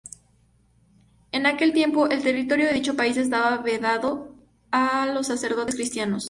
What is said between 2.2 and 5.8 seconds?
territorio de dicho país estaba vedado a los sacerdotes